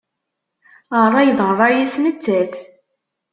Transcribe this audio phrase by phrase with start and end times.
[1.09, 2.53] Ṛṛay d ṛṛay-is nettat.